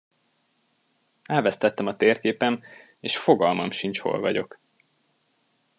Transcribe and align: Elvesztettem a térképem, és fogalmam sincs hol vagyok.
Elvesztettem 1.25 1.87
a 1.87 1.95
térképem, 1.95 2.61
és 2.99 3.17
fogalmam 3.17 3.71
sincs 3.71 3.99
hol 3.99 4.19
vagyok. 4.19 4.59